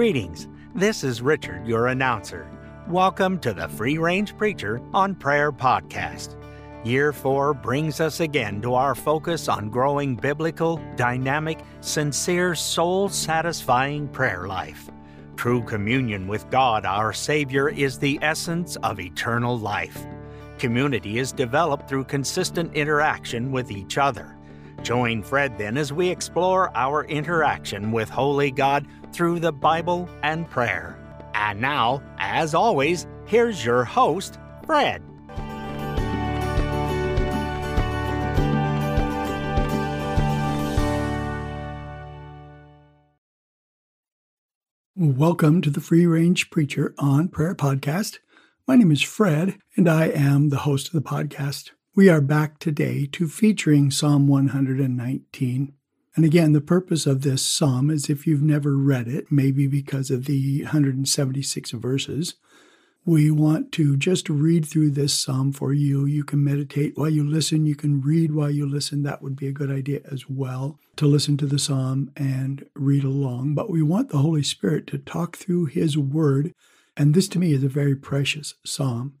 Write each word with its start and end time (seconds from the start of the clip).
Greetings. 0.00 0.48
This 0.74 1.04
is 1.04 1.20
Richard, 1.20 1.66
your 1.66 1.88
announcer. 1.88 2.50
Welcome 2.88 3.38
to 3.40 3.52
the 3.52 3.68
Free 3.68 3.98
Range 3.98 4.34
Preacher 4.38 4.80
on 4.94 5.14
Prayer 5.14 5.52
podcast. 5.52 6.36
Year 6.86 7.12
four 7.12 7.52
brings 7.52 8.00
us 8.00 8.20
again 8.20 8.62
to 8.62 8.72
our 8.72 8.94
focus 8.94 9.46
on 9.46 9.68
growing 9.68 10.16
biblical, 10.16 10.80
dynamic, 10.96 11.60
sincere, 11.82 12.54
soul 12.54 13.10
satisfying 13.10 14.08
prayer 14.08 14.48
life. 14.48 14.88
True 15.36 15.62
communion 15.64 16.26
with 16.26 16.48
God, 16.48 16.86
our 16.86 17.12
Savior, 17.12 17.68
is 17.68 17.98
the 17.98 18.18
essence 18.22 18.76
of 18.76 19.00
eternal 19.00 19.58
life. 19.58 20.06
Community 20.56 21.18
is 21.18 21.30
developed 21.30 21.90
through 21.90 22.04
consistent 22.04 22.72
interaction 22.72 23.52
with 23.52 23.70
each 23.70 23.98
other. 23.98 24.34
Join 24.82 25.22
Fred 25.22 25.58
then 25.58 25.76
as 25.76 25.92
we 25.92 26.08
explore 26.08 26.74
our 26.76 27.04
interaction 27.04 27.92
with 27.92 28.08
Holy 28.08 28.50
God 28.50 28.86
through 29.12 29.40
the 29.40 29.52
Bible 29.52 30.08
and 30.22 30.48
prayer. 30.48 30.96
And 31.34 31.60
now, 31.60 32.02
as 32.18 32.54
always, 32.54 33.06
here's 33.26 33.64
your 33.64 33.84
host, 33.84 34.38
Fred. 34.66 35.02
Welcome 44.96 45.62
to 45.62 45.70
the 45.70 45.80
Free 45.80 46.04
Range 46.04 46.50
Preacher 46.50 46.94
on 46.98 47.28
Prayer 47.28 47.54
podcast. 47.54 48.18
My 48.68 48.76
name 48.76 48.92
is 48.92 49.00
Fred, 49.00 49.56
and 49.74 49.88
I 49.88 50.08
am 50.08 50.50
the 50.50 50.58
host 50.58 50.88
of 50.88 50.92
the 50.92 51.00
podcast. 51.00 51.70
We 52.00 52.08
are 52.08 52.22
back 52.22 52.58
today 52.58 53.04
to 53.12 53.28
featuring 53.28 53.90
Psalm 53.90 54.26
119. 54.26 55.74
And 56.16 56.24
again, 56.24 56.52
the 56.54 56.62
purpose 56.62 57.04
of 57.04 57.20
this 57.20 57.44
psalm 57.44 57.90
is 57.90 58.08
if 58.08 58.26
you've 58.26 58.40
never 58.40 58.74
read 58.74 59.06
it, 59.06 59.30
maybe 59.30 59.66
because 59.66 60.10
of 60.10 60.24
the 60.24 60.62
176 60.62 61.70
verses, 61.72 62.36
we 63.04 63.30
want 63.30 63.70
to 63.72 63.98
just 63.98 64.30
read 64.30 64.64
through 64.64 64.92
this 64.92 65.12
psalm 65.12 65.52
for 65.52 65.74
you. 65.74 66.06
You 66.06 66.24
can 66.24 66.42
meditate 66.42 66.96
while 66.96 67.10
you 67.10 67.22
listen, 67.22 67.66
you 67.66 67.76
can 67.76 68.00
read 68.00 68.32
while 68.32 68.50
you 68.50 68.66
listen. 68.66 69.02
That 69.02 69.20
would 69.20 69.36
be 69.36 69.48
a 69.48 69.52
good 69.52 69.70
idea 69.70 70.00
as 70.10 70.26
well 70.26 70.78
to 70.96 71.06
listen 71.06 71.36
to 71.36 71.46
the 71.46 71.58
psalm 71.58 72.12
and 72.16 72.64
read 72.74 73.04
along. 73.04 73.54
But 73.54 73.68
we 73.68 73.82
want 73.82 74.08
the 74.08 74.16
Holy 74.16 74.42
Spirit 74.42 74.86
to 74.86 74.96
talk 74.96 75.36
through 75.36 75.66
His 75.66 75.98
Word. 75.98 76.54
And 76.96 77.12
this 77.12 77.28
to 77.28 77.38
me 77.38 77.52
is 77.52 77.62
a 77.62 77.68
very 77.68 77.94
precious 77.94 78.54
psalm. 78.64 79.16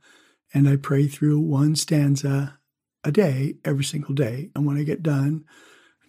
And 0.54 0.66
I 0.66 0.76
pray 0.76 1.08
through 1.08 1.40
one 1.40 1.76
stanza 1.76 2.56
a 3.04 3.12
day, 3.12 3.54
every 3.64 3.84
single 3.84 4.14
day. 4.14 4.50
And 4.54 4.66
when 4.66 4.76
I 4.76 4.82
get 4.82 5.02
done 5.02 5.44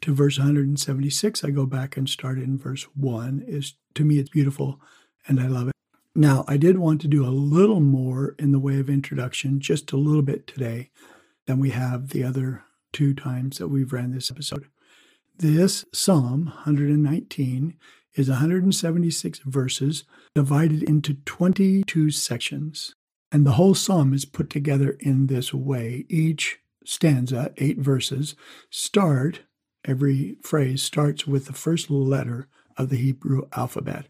to 0.02 0.14
verse 0.14 0.38
176, 0.38 1.44
I 1.44 1.52
go 1.52 1.66
back 1.66 1.98
and 1.98 2.10
start 2.10 2.38
in 2.38 2.58
verse 2.58 2.84
1. 2.96 3.44
Is 3.48 3.76
to 3.96 4.04
me 4.04 4.20
it's 4.20 4.30
beautiful 4.30 4.80
and 5.28 5.40
I 5.40 5.48
love 5.48 5.68
it. 5.68 5.74
Now, 6.14 6.44
I 6.48 6.58
did 6.58 6.78
want 6.78 7.00
to 7.02 7.08
do 7.08 7.26
a 7.26 7.30
little 7.30 7.80
more 7.80 8.36
in 8.38 8.52
the 8.52 8.60
way 8.60 8.80
of 8.80 8.90
introduction, 8.90 9.62
just 9.62 9.92
a 9.94 9.98
little 9.98 10.22
bit 10.22 10.46
today, 10.46 10.90
than 11.48 11.60
we 11.60 11.70
have 11.70 12.10
the 12.10 12.24
other 12.24 12.64
two 12.92 13.14
times 13.14 13.58
that 13.58 13.70
we've 13.70 13.94
ran 13.94 14.12
this 14.12 14.30
episode. 14.30 14.68
This 15.38 15.86
Psalm 15.94 16.48
119 16.48 17.78
is 18.16 18.30
176 18.30 19.40
verses 19.46 20.04
divided 20.36 20.84
into 20.84 21.14
22 21.26 22.12
sections. 22.12 22.94
And 23.32 23.46
the 23.46 23.54
whole 23.54 23.74
psalm 23.74 24.14
is 24.14 24.26
put 24.26 24.50
together 24.50 24.98
in 25.00 25.28
this 25.28 25.54
way. 25.54 26.06
Each 26.10 26.60
stanza, 26.86 27.54
eight 27.58 27.78
verses, 27.80 28.36
start, 28.70 29.42
every 29.86 30.38
phrase 30.44 30.82
starts 30.82 31.28
with 31.28 31.46
the 31.46 31.54
first 31.54 31.90
letter 31.90 32.48
of 32.78 32.90
the 32.90 32.98
Hebrew 32.98 33.48
alphabet. 33.54 34.08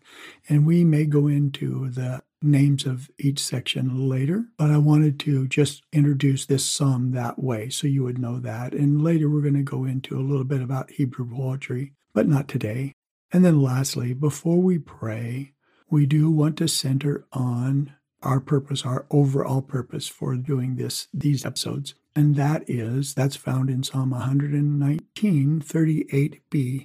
And 0.47 0.65
we 0.65 0.83
may 0.83 1.05
go 1.05 1.27
into 1.27 1.89
the 1.89 2.21
names 2.41 2.85
of 2.85 3.09
each 3.19 3.39
section 3.39 4.09
later, 4.09 4.45
but 4.57 4.71
I 4.71 4.77
wanted 4.77 5.19
to 5.21 5.47
just 5.47 5.83
introduce 5.91 6.45
this 6.45 6.65
psalm 6.65 7.11
that 7.11 7.41
way 7.41 7.69
so 7.69 7.87
you 7.87 8.03
would 8.03 8.17
know 8.17 8.39
that. 8.39 8.73
And 8.73 9.03
later 9.03 9.29
we're 9.29 9.41
going 9.41 9.53
to 9.55 9.63
go 9.63 9.85
into 9.85 10.17
a 10.17 10.21
little 10.21 10.43
bit 10.43 10.61
about 10.61 10.91
Hebrew 10.91 11.29
poetry, 11.29 11.93
but 12.13 12.27
not 12.27 12.47
today. 12.47 12.93
And 13.31 13.45
then 13.45 13.61
lastly, 13.61 14.13
before 14.13 14.61
we 14.61 14.79
pray, 14.79 15.53
we 15.89 16.05
do 16.05 16.29
want 16.31 16.57
to 16.57 16.67
center 16.67 17.25
on 17.31 17.93
our 18.23 18.39
purpose, 18.39 18.85
our 18.85 19.05
overall 19.09 19.61
purpose 19.61 20.07
for 20.07 20.35
doing 20.35 20.75
this 20.75 21.07
these 21.13 21.45
episodes. 21.45 21.95
And 22.15 22.35
that 22.35 22.69
is 22.69 23.13
that's 23.13 23.35
found 23.35 23.69
in 23.69 23.83
Psalm 23.83 24.11
119, 24.11 25.61
38b. 25.61 26.83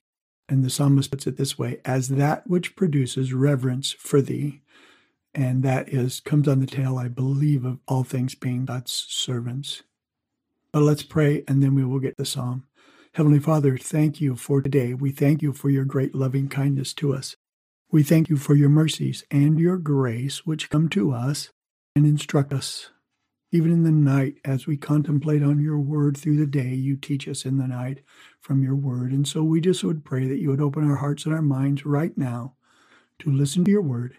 And 0.48 0.64
the 0.64 0.70
psalmist 0.70 1.10
puts 1.10 1.26
it 1.26 1.36
this 1.36 1.58
way 1.58 1.80
as 1.84 2.08
that 2.10 2.46
which 2.46 2.76
produces 2.76 3.32
reverence 3.32 3.92
for 3.92 4.20
thee. 4.20 4.62
And 5.34 5.62
that 5.64 5.88
is 5.88 6.20
comes 6.20 6.46
on 6.46 6.60
the 6.60 6.66
tail, 6.66 6.96
I 6.96 7.08
believe, 7.08 7.64
of 7.64 7.78
all 7.88 8.04
things 8.04 8.34
being 8.34 8.64
God's 8.64 8.92
servants. 8.92 9.82
But 10.72 10.82
let's 10.82 11.02
pray 11.02 11.42
and 11.48 11.62
then 11.62 11.74
we 11.74 11.84
will 11.84 11.98
get 11.98 12.16
the 12.16 12.24
psalm. 12.24 12.66
Heavenly 13.14 13.40
Father, 13.40 13.76
thank 13.76 14.20
you 14.20 14.36
for 14.36 14.62
today. 14.62 14.94
We 14.94 15.10
thank 15.10 15.42
you 15.42 15.52
for 15.52 15.70
your 15.70 15.84
great 15.84 16.14
loving 16.14 16.48
kindness 16.48 16.92
to 16.94 17.14
us. 17.14 17.34
We 17.90 18.02
thank 18.02 18.28
you 18.28 18.36
for 18.36 18.54
your 18.54 18.68
mercies 18.68 19.24
and 19.30 19.58
your 19.58 19.78
grace 19.78 20.44
which 20.44 20.70
come 20.70 20.88
to 20.90 21.12
us 21.12 21.50
and 21.94 22.04
instruct 22.04 22.52
us. 22.52 22.90
Even 23.52 23.72
in 23.72 23.84
the 23.84 23.92
night, 23.92 24.36
as 24.44 24.66
we 24.66 24.76
contemplate 24.76 25.42
on 25.42 25.60
your 25.60 25.78
word 25.78 26.16
through 26.16 26.36
the 26.36 26.46
day, 26.46 26.74
you 26.74 26.96
teach 26.96 27.28
us 27.28 27.44
in 27.44 27.58
the 27.58 27.68
night 27.68 28.00
from 28.40 28.62
your 28.62 28.74
word. 28.74 29.12
And 29.12 29.26
so 29.26 29.42
we 29.44 29.60
just 29.60 29.84
would 29.84 30.04
pray 30.04 30.26
that 30.28 30.38
you 30.38 30.50
would 30.50 30.60
open 30.60 30.88
our 30.88 30.96
hearts 30.96 31.24
and 31.26 31.34
our 31.34 31.42
minds 31.42 31.86
right 31.86 32.16
now 32.18 32.54
to 33.20 33.30
listen 33.32 33.64
to 33.64 33.70
your 33.70 33.82
word 33.82 34.18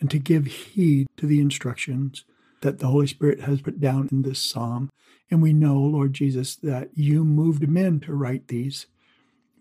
and 0.00 0.10
to 0.10 0.18
give 0.18 0.46
heed 0.46 1.06
to 1.16 1.26
the 1.26 1.40
instructions 1.40 2.24
that 2.62 2.78
the 2.78 2.88
Holy 2.88 3.06
Spirit 3.06 3.40
has 3.42 3.62
put 3.62 3.80
down 3.80 4.08
in 4.12 4.22
this 4.22 4.40
psalm. 4.40 4.90
And 5.30 5.42
we 5.42 5.52
know, 5.52 5.78
Lord 5.78 6.14
Jesus, 6.14 6.56
that 6.56 6.90
you 6.94 7.24
moved 7.24 7.68
men 7.68 8.00
to 8.00 8.14
write 8.14 8.48
these, 8.48 8.86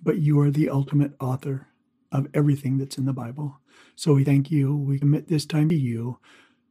but 0.04 0.20
you 0.20 0.40
are 0.42 0.52
the 0.52 0.70
ultimate 0.70 1.14
author 1.20 1.68
of 2.12 2.28
everything 2.34 2.78
that's 2.78 2.98
in 2.98 3.06
the 3.06 3.14
Bible. 3.14 3.60
So 3.96 4.14
we 4.16 4.24
thank 4.24 4.52
you. 4.52 4.76
We 4.76 5.00
commit 5.00 5.28
this 5.28 5.46
time 5.46 5.70
to 5.70 5.76
you. 5.76 6.20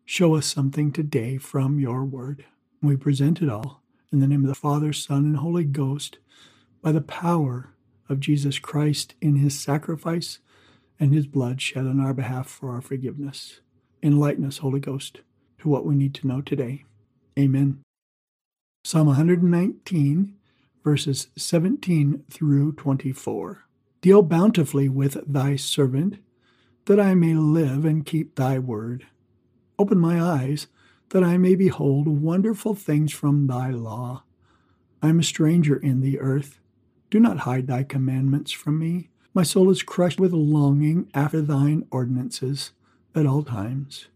Show 0.09 0.37
us 0.37 0.47
something 0.47 0.93
today 0.93 1.37
from 1.37 1.81
your 1.81 2.05
word. 2.05 2.44
We 2.81 2.97
present 2.97 3.43
it 3.43 3.49
all 3.49 3.83
in 4.12 4.21
the 4.21 4.28
name 4.28 4.44
of 4.44 4.49
the 4.49 4.55
Father, 4.55 4.93
Son, 4.93 5.25
and 5.25 5.37
Holy 5.39 5.65
Ghost 5.65 6.19
by 6.81 6.93
the 6.93 7.00
power 7.00 7.71
of 8.09 8.21
Jesus 8.21 8.61
Christ 8.61 9.16
in 9.21 9.34
his 9.34 9.59
sacrifice 9.59 10.39
and 11.00 11.12
his 11.12 11.27
blood 11.27 11.61
shed 11.61 11.87
on 11.87 11.99
our 11.99 12.15
behalf 12.15 12.47
for 12.47 12.71
our 12.71 12.81
forgiveness. 12.81 13.59
Enlighten 14.00 14.45
us, 14.45 14.59
Holy 14.59 14.78
Ghost, 14.78 15.22
to 15.59 15.69
what 15.69 15.84
we 15.84 15.97
need 15.97 16.15
to 16.15 16.28
know 16.28 16.41
today. 16.41 16.84
Amen. 17.37 17.81
Psalm 18.84 19.09
119, 19.09 20.37
verses 20.84 21.27
17 21.37 22.22
through 22.31 22.75
24. 22.75 23.65
Deal 24.03 24.22
bountifully 24.22 24.89
with 24.89 25.19
thy 25.27 25.56
servant, 25.56 26.19
that 26.84 27.00
I 27.00 27.15
may 27.15 27.34
live 27.34 27.84
and 27.84 28.06
keep 28.06 28.37
thy 28.37 28.61
word. 28.61 29.09
Open 29.78 29.98
my 29.98 30.20
eyes, 30.20 30.69
that 31.10 31.22
I 31.22 31.37
may 31.37 31.54
behold 31.54 32.09
wonderful 32.09 32.75
things 32.75 33.12
from 33.12 33.47
thy 33.47 33.70
law. 33.70 34.25
I 35.03 35.09
am 35.09 35.20
a 35.20 35.25
stranger 35.25 35.76
in 35.76 36.00
the 36.00 36.19
earth. 36.19 36.59
Do 37.10 37.20
not 37.20 37.41
hide 37.41 37.66
thy 37.66 37.82
commandments 37.82 38.53
from 38.53 38.78
me. 38.78 39.10
My 39.34 39.42
soul 39.42 39.70
is 39.70 39.82
crushed 39.82 40.19
with 40.19 40.32
longing 40.32 41.09
after 41.15 41.42
thine 41.42 41.86
ordinances 41.91 42.72
at 43.15 43.26
all 43.26 43.42
times. 43.42 44.09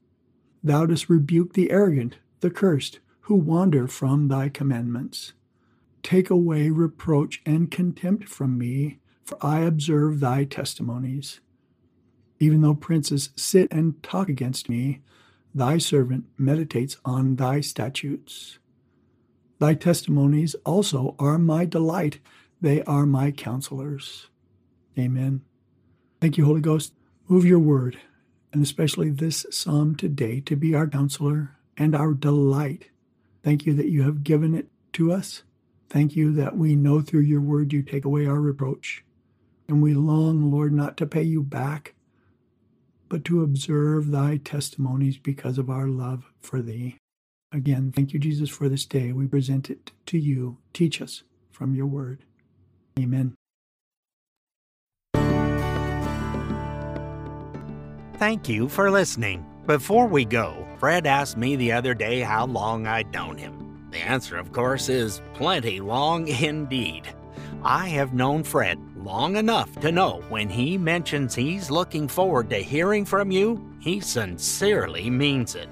Thou 0.64 0.86
dost 0.86 1.08
rebuke 1.08 1.52
the 1.52 1.70
arrogant, 1.70 2.18
the 2.40 2.50
cursed, 2.50 3.00
who 3.22 3.34
wander 3.34 3.86
from 3.86 4.28
thy 4.28 4.48
commandments. 4.48 5.34
Take 6.02 6.30
away 6.30 6.70
reproach 6.70 7.42
and 7.44 7.70
contempt 7.70 8.28
from 8.28 8.58
me, 8.58 8.98
for 9.24 9.36
I 9.40 9.60
observe 9.60 10.20
thy 10.20 10.44
testimonies. 10.44 11.40
Even 12.38 12.62
though 12.62 12.74
princes 12.74 13.28
sit 13.36 13.68
and 13.70 14.02
talk 14.02 14.28
against 14.28 14.68
me, 14.70 15.00
thy 15.54 15.78
servant 15.78 16.24
meditates 16.38 16.96
on 17.04 17.36
thy 17.36 17.60
statutes. 17.60 18.58
Thy 19.58 19.74
testimonies 19.74 20.54
also 20.64 21.14
are 21.18 21.38
my 21.38 21.64
delight, 21.64 22.20
they 22.60 22.82
are 22.84 23.06
my 23.06 23.30
counselors. 23.30 24.28
Amen. 24.98 25.42
Thank 26.20 26.36
you, 26.38 26.44
Holy 26.44 26.60
Ghost. 26.60 26.92
Move 27.28 27.44
your 27.44 27.58
word, 27.58 27.98
and 28.52 28.62
especially 28.62 29.10
this 29.10 29.46
psalm 29.50 29.94
today, 29.96 30.40
to 30.40 30.56
be 30.56 30.74
our 30.74 30.86
counselor 30.86 31.56
and 31.76 31.94
our 31.94 32.12
delight. 32.12 32.90
Thank 33.42 33.66
you 33.66 33.74
that 33.74 33.88
you 33.88 34.02
have 34.02 34.24
given 34.24 34.54
it 34.54 34.68
to 34.94 35.12
us. 35.12 35.42
Thank 35.88 36.14
you 36.14 36.32
that 36.34 36.56
we 36.56 36.76
know 36.76 37.00
through 37.00 37.22
your 37.22 37.40
word 37.40 37.72
you 37.72 37.82
take 37.82 38.04
away 38.04 38.26
our 38.26 38.40
reproach. 38.40 39.04
And 39.68 39.82
we 39.82 39.94
long, 39.94 40.50
Lord, 40.50 40.72
not 40.72 40.96
to 40.98 41.06
pay 41.06 41.22
you 41.22 41.42
back, 41.42 41.94
but 43.10 43.24
to 43.26 43.42
observe 43.42 44.10
thy 44.10 44.38
testimonies 44.38 45.18
because 45.18 45.58
of 45.58 45.68
our 45.68 45.88
love 45.88 46.32
for 46.38 46.62
thee. 46.62 46.96
Again, 47.52 47.92
thank 47.94 48.14
you, 48.14 48.20
Jesus, 48.20 48.48
for 48.48 48.68
this 48.68 48.86
day. 48.86 49.12
We 49.12 49.26
present 49.26 49.68
it 49.68 49.90
to 50.06 50.18
you. 50.18 50.58
Teach 50.72 51.02
us 51.02 51.24
from 51.50 51.74
your 51.74 51.86
word. 51.86 52.24
Amen. 52.98 53.34
Thank 58.14 58.48
you 58.48 58.68
for 58.68 58.90
listening. 58.90 59.44
Before 59.66 60.06
we 60.06 60.24
go, 60.24 60.66
Fred 60.78 61.06
asked 61.06 61.36
me 61.36 61.56
the 61.56 61.72
other 61.72 61.94
day 61.94 62.20
how 62.20 62.46
long 62.46 62.86
I'd 62.86 63.12
known 63.12 63.36
him. 63.36 63.88
The 63.90 63.98
answer, 63.98 64.36
of 64.36 64.52
course, 64.52 64.88
is 64.88 65.20
plenty 65.34 65.80
long 65.80 66.28
indeed. 66.42 67.12
I 67.62 67.88
have 67.88 68.14
known 68.14 68.44
Fred 68.44 68.78
long 69.02 69.36
enough 69.36 69.74
to 69.80 69.92
know 69.92 70.22
when 70.28 70.48
he 70.48 70.78
mentions 70.78 71.34
he's 71.34 71.70
looking 71.70 72.08
forward 72.08 72.50
to 72.50 72.58
hearing 72.58 73.04
from 73.04 73.30
you, 73.30 73.64
he 73.80 74.00
sincerely 74.00 75.10
means 75.10 75.54
it. 75.54 75.68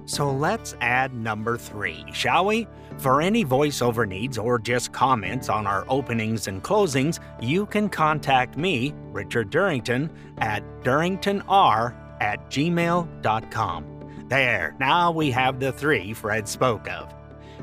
So 0.05 0.31
let's 0.31 0.75
add 0.81 1.15
number 1.15 1.57
three, 1.57 2.05
shall 2.13 2.47
we? 2.47 2.67
For 2.99 3.23
any 3.23 3.45
voiceover 3.45 4.07
needs 4.07 4.37
or 4.37 4.59
just 4.59 4.93
comments 4.93 5.49
on 5.49 5.67
our 5.67 5.87
openings 5.89 6.49
and 6.49 6.63
closings, 6.63 7.19
you 7.41 7.67
can 7.67 7.89
contact 7.89 8.57
me, 8.57 8.93
Richard 9.13 9.51
Durrington, 9.51 10.11
at 10.39 10.63
durringtonr 10.83 11.95
at 12.21 12.51
gmail.com. 12.51 13.87
There, 14.29 14.77
now 14.79 15.11
we 15.11 15.31
have 15.31 15.61
the 15.61 15.73
three 15.73 16.13
Fred 16.13 16.49
spoke 16.49 16.89
of. 16.91 17.15